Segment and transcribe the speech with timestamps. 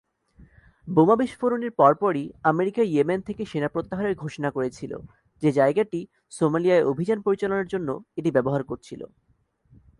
[0.87, 4.91] বোমা বিস্ফোরণের পরপরই আমেরিকা ইয়েমেন থেকে সেনা প্রত্যাহারের ঘোষণা করেছিল,
[5.41, 5.99] যে জায়গাটি
[6.31, 9.01] সোমালিয়ায় অভিযান পরিচালনার জন্য এটি ব্যবহার করছিল।